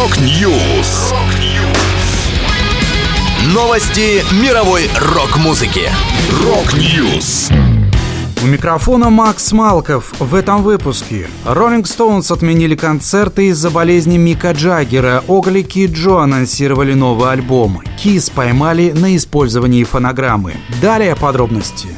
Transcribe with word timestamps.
Rock 0.00 0.50
News. 0.50 1.12
Новости 3.52 4.24
мировой 4.42 4.88
рок-музыки. 4.98 5.90
Rock 6.42 6.90
News. 6.90 7.50
У 8.42 8.46
микрофона 8.46 9.10
Макс 9.10 9.52
Малков. 9.52 10.14
В 10.18 10.34
этом 10.34 10.62
выпуске 10.62 11.26
Rolling 11.44 11.82
Stones 11.82 12.32
отменили 12.32 12.76
концерты 12.76 13.48
из-за 13.48 13.68
болезни 13.68 14.16
Мика 14.16 14.52
Джаггера. 14.52 15.22
Ugly 15.28 15.86
Kid 15.86 16.03
Joe 16.03 16.20
анонсировали 16.20 16.94
новый 16.94 17.30
альбом. 17.30 17.82
Kiss 18.02 18.30
поймали 18.30 18.92
на 18.92 19.14
использовании 19.14 19.84
фонограммы. 19.84 20.54
Далее 20.80 21.14
подробности. 21.14 21.88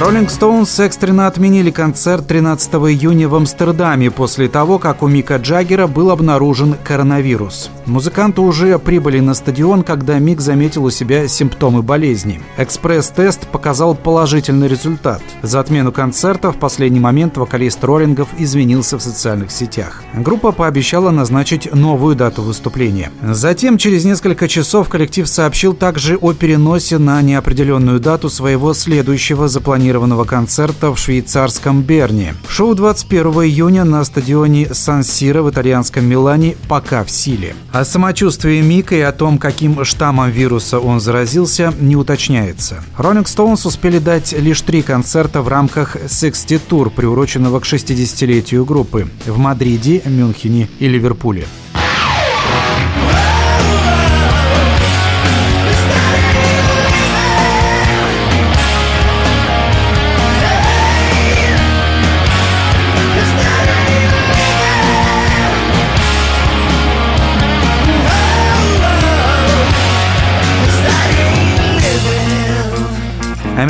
Rolling 0.00 0.28
Stones 0.28 0.82
экстренно 0.82 1.26
отменили 1.26 1.70
концерт 1.70 2.26
13 2.26 2.72
июня 2.72 3.28
в 3.28 3.34
Амстердаме 3.34 4.10
после 4.10 4.48
того, 4.48 4.78
как 4.78 5.02
у 5.02 5.06
Мика 5.06 5.36
Джаггера 5.36 5.86
был 5.86 6.10
обнаружен 6.10 6.76
коронавирус. 6.82 7.70
Музыканты 7.84 8.40
уже 8.40 8.78
прибыли 8.78 9.20
на 9.20 9.34
стадион, 9.34 9.82
когда 9.82 10.18
Мик 10.18 10.40
заметил 10.40 10.84
у 10.84 10.90
себя 10.90 11.28
симптомы 11.28 11.82
болезни. 11.82 12.40
Экспресс-тест 12.56 13.46
показал 13.48 13.94
положительный 13.94 14.66
результат. 14.66 15.20
За 15.42 15.60
отмену 15.60 15.92
концерта 15.92 16.52
в 16.52 16.56
последний 16.56 17.00
момент 17.00 17.36
вокалист 17.36 17.84
роллингов 17.84 18.28
извинился 18.38 18.96
в 18.96 19.02
социальных 19.02 19.50
сетях. 19.50 20.02
Группа 20.14 20.52
пообещала 20.52 21.10
назначить 21.10 21.70
новую 21.74 22.16
дату 22.16 22.40
выступления. 22.40 23.12
Затем, 23.22 23.76
через 23.76 24.06
несколько 24.06 24.48
часов, 24.48 24.88
коллектив 24.88 25.28
сообщил 25.28 25.74
также 25.74 26.16
о 26.16 26.32
переносе 26.32 26.96
на 26.96 27.20
неопределенную 27.20 28.00
дату 28.00 28.30
своего 28.30 28.72
следующего 28.72 29.48
запланированного 29.48 29.81
запланированного 29.82 30.24
концерта 30.24 30.92
в 30.92 30.98
швейцарском 30.98 31.82
Берне. 31.82 32.34
Шоу 32.48 32.76
21 32.76 33.32
июня 33.42 33.84
на 33.84 34.04
стадионе 34.04 34.72
Сан-Сиро 34.72 35.42
в 35.42 35.50
итальянском 35.50 36.04
Милане 36.04 36.56
пока 36.68 37.02
в 37.02 37.10
силе. 37.10 37.56
О 37.72 37.84
самочувствии 37.84 38.60
Мика 38.60 38.94
и 38.94 39.00
о 39.00 39.10
том, 39.10 39.38
каким 39.38 39.84
штаммом 39.84 40.30
вируса 40.30 40.78
он 40.78 41.00
заразился, 41.00 41.74
не 41.80 41.96
уточняется. 41.96 42.84
Rolling 42.96 43.24
Stones 43.24 43.66
успели 43.66 43.98
дать 43.98 44.32
лишь 44.32 44.60
три 44.60 44.82
концерта 44.82 45.42
в 45.42 45.48
рамках 45.48 45.96
60 46.08 46.62
Tour, 46.70 46.90
приуроченного 46.90 47.58
к 47.58 47.64
60-летию 47.64 48.64
группы 48.64 49.08
в 49.26 49.36
Мадриде, 49.36 50.02
Мюнхене 50.06 50.68
и 50.78 50.86
Ливерпуле. 50.86 51.46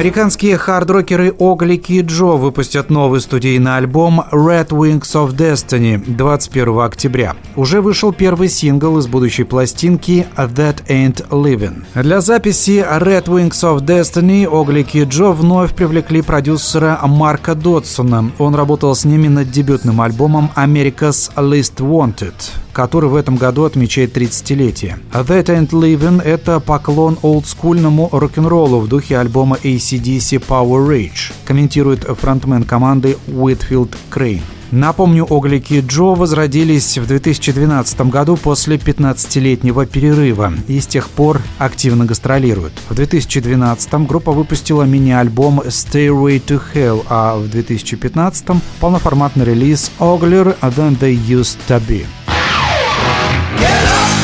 Американские 0.02 0.58
хард-рокеры 0.58 1.32
Ugly 1.38 1.92
Kid 1.92 2.02
Joe 2.02 2.36
выпустят 2.36 2.90
новый 2.90 3.20
студийный 3.20 3.76
альбом 3.76 4.24
Rad 4.32 4.70
Wings 4.70 5.12
of 5.14 5.36
Destiny 5.36 5.96
21 6.04 6.80
октября. 6.80 7.36
Уже 7.54 7.80
вышел 7.80 8.12
первый 8.12 8.48
сингл 8.48 8.98
из 8.98 9.06
будущей 9.06 9.44
пластинки 9.44 10.26
That 10.36 10.84
Ain't 10.88 11.28
Living. 11.28 11.84
Для 11.94 12.20
записи 12.20 12.84
Rad 12.84 13.26
Wings 13.26 13.62
of 13.62 13.82
Destiny 13.86 14.44
Ugly 14.44 14.98
Kid 14.98 15.04
Joe 15.04 15.30
вновь 15.30 15.72
привлекли 15.72 16.20
продюсера 16.20 16.98
Марка 17.04 17.54
Додсона. 17.54 18.32
Он 18.40 18.56
работал 18.56 18.96
с 18.96 19.04
ними 19.04 19.28
над 19.28 19.52
дебютным 19.52 20.00
альбомом 20.00 20.50
America's 20.56 21.30
Least 21.36 21.76
Wanted 21.76 22.34
который 22.72 23.10
в 23.10 23.16
этом 23.16 23.36
году 23.36 23.64
отмечает 23.64 24.16
30-летие. 24.16 24.98
That 25.12 25.46
Ain't 25.46 25.70
Living— 25.70 26.22
это 26.24 26.60
поклон 26.60 27.18
олдскульному 27.22 28.08
рок-н-роллу 28.12 28.80
в 28.80 28.88
духе 28.88 29.18
альбома 29.18 29.58
AC/DC 29.62 30.44
Powerage, 30.46 31.32
комментирует 31.44 32.04
фронтмен 32.04 32.64
команды 32.64 33.16
Уитфилд 33.28 33.96
Крейн. 34.10 34.42
Напомню, 34.72 35.26
Оглики 35.28 35.84
Джо 35.86 36.14
возродились 36.14 36.96
в 36.96 37.06
2012 37.06 38.00
году 38.08 38.38
после 38.38 38.76
15-летнего 38.76 39.84
перерыва 39.84 40.54
и 40.66 40.80
с 40.80 40.86
тех 40.86 41.10
пор 41.10 41.42
активно 41.58 42.06
гастролируют. 42.06 42.72
В 42.88 42.94
2012 42.94 43.92
группа 44.06 44.32
выпустила 44.32 44.84
мини-альбом 44.84 45.60
Stairway 45.60 46.42
to 46.42 46.62
Hell, 46.72 47.04
а 47.10 47.36
в 47.36 47.50
2015 47.50 48.46
полноформатный 48.80 49.44
релиз 49.44 49.90
Ogler 49.98 50.58
Than 50.62 50.98
They 50.98 51.18
Used 51.18 51.58
to 51.68 51.78
Be. 51.86 52.06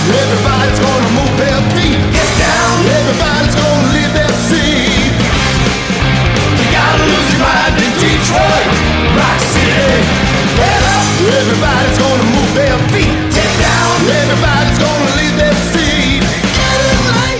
Everybody's 0.08 0.80
gonna 0.80 1.10
move 1.18 1.34
their 1.36 1.60
feet. 1.76 2.00
Get 2.16 2.28
down. 2.40 2.86
Everybody's 2.86 3.37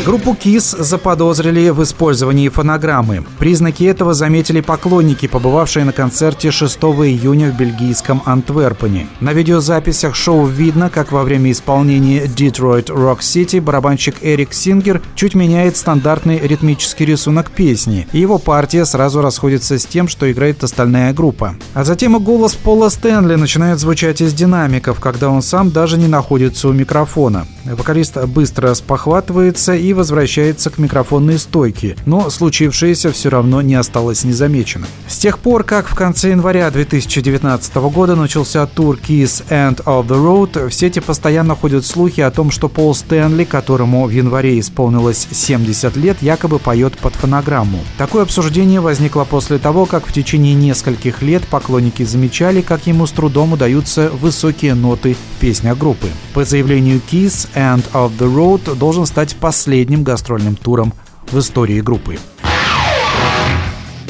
Группу 0.08 0.30
KISS 0.32 0.82
заподозрили 0.82 1.68
в 1.68 1.82
использовании 1.82 2.48
фонограммы. 2.48 3.26
Признаки 3.38 3.84
этого 3.84 4.14
заметили 4.14 4.62
поклонники, 4.62 5.28
побывавшие 5.28 5.84
на 5.84 5.92
концерте 5.92 6.50
6 6.50 6.78
июня 6.78 7.50
в 7.50 7.58
бельгийском 7.58 8.22
Антверпене. 8.24 9.06
На 9.20 9.34
видеозаписях 9.34 10.14
шоу 10.14 10.46
видно, 10.46 10.88
как 10.88 11.12
во 11.12 11.24
время 11.24 11.52
исполнения 11.52 12.24
Detroit 12.24 12.86
Rock 12.86 13.18
City 13.18 13.60
барабанщик 13.60 14.14
Эрик 14.22 14.54
Сингер 14.54 15.02
чуть 15.14 15.34
меняет 15.34 15.76
стандартный 15.76 16.38
ритмический 16.38 17.04
рисунок 17.04 17.50
песни, 17.50 18.08
и 18.10 18.18
его 18.18 18.38
партия 18.38 18.86
сразу 18.86 19.20
расходится 19.20 19.78
с 19.78 19.84
тем, 19.84 20.08
что 20.08 20.32
играет 20.32 20.64
остальная 20.64 21.12
группа. 21.12 21.54
А 21.74 21.84
затем 21.84 22.16
и 22.16 22.18
голос 22.18 22.54
Пола 22.54 22.88
Стэнли 22.88 23.34
начинает 23.34 23.78
звучать 23.78 24.22
из 24.22 24.32
динамиков, 24.32 25.00
когда 25.00 25.28
он 25.28 25.42
сам 25.42 25.70
даже 25.70 25.98
не 25.98 26.08
находится 26.08 26.68
у 26.68 26.72
микрофона. 26.72 27.46
Вокалист 27.66 28.16
быстро 28.24 28.72
спохватывается 28.72 29.74
и 29.74 29.97
возвращается 29.98 30.70
к 30.70 30.78
микрофонной 30.78 31.38
стойке, 31.38 31.96
но 32.06 32.30
случившееся 32.30 33.12
все 33.12 33.28
равно 33.28 33.60
не 33.60 33.74
осталось 33.74 34.24
незамеченным. 34.24 34.88
С 35.08 35.18
тех 35.18 35.38
пор, 35.38 35.64
как 35.64 35.88
в 35.88 35.94
конце 35.94 36.30
января 36.30 36.70
2019 36.70 37.74
года 37.74 38.14
начался 38.14 38.64
тур 38.66 38.96
Kiss 38.96 39.44
End 39.50 39.82
of 39.84 40.06
the 40.06 40.16
Road, 40.16 40.68
в 40.68 40.72
сети 40.72 41.00
постоянно 41.00 41.56
ходят 41.56 41.84
слухи 41.84 42.20
о 42.20 42.30
том, 42.30 42.50
что 42.52 42.68
Пол 42.68 42.94
Стэнли, 42.94 43.44
которому 43.44 44.06
в 44.06 44.10
январе 44.10 44.60
исполнилось 44.60 45.26
70 45.30 45.96
лет, 45.96 46.18
якобы 46.22 46.60
поет 46.60 46.96
под 46.96 47.14
фонограмму. 47.14 47.80
Такое 47.98 48.22
обсуждение 48.22 48.80
возникло 48.80 49.24
после 49.24 49.58
того, 49.58 49.84
как 49.84 50.06
в 50.06 50.12
течение 50.12 50.54
нескольких 50.54 51.22
лет 51.22 51.46
поклонники 51.48 52.04
замечали, 52.04 52.60
как 52.60 52.86
ему 52.86 53.06
с 53.06 53.10
трудом 53.10 53.54
удаются 53.54 54.10
высокие 54.10 54.74
ноты 54.74 55.14
в 55.14 55.78
группы. 55.78 56.08
По 56.34 56.44
заявлению 56.44 57.00
Kiss, 57.10 57.48
End 57.54 57.84
of 57.92 58.12
the 58.18 58.32
Road 58.32 58.76
должен 58.76 59.06
стать 59.06 59.34
последним 59.36 59.87
последним 59.88 60.04
гастрольным 60.04 60.54
туром 60.54 60.92
в 61.30 61.38
истории 61.38 61.80
группы. 61.80 62.18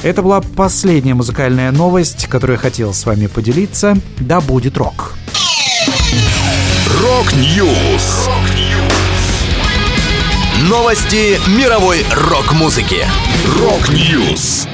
Это 0.02 0.22
была 0.22 0.40
последняя 0.40 1.14
музыкальная 1.14 1.70
новость, 1.70 2.26
которую 2.26 2.56
я 2.56 2.60
хотел 2.60 2.92
с 2.92 3.06
вами 3.06 3.28
поделиться. 3.28 3.96
Да 4.18 4.40
будет 4.40 4.76
рок! 4.76 5.14
Рок-Ньюс! 7.00 8.28
Новости 10.68 11.38
мировой 11.48 12.04
рок-музыки. 12.10 13.06
Рок-Ньюс! 13.60 14.66